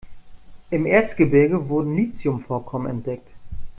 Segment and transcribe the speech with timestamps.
[0.71, 3.27] Im Erzgebirge wurden Lithium-Vorkommen entdeckt.